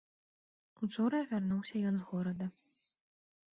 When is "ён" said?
1.91-1.95